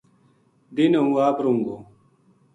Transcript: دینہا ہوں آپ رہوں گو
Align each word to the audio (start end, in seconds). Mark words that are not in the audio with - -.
دینہا 0.75 0.99
ہوں 1.03 1.15
آپ 1.27 1.37
رہوں 1.43 1.59
گو 1.65 1.75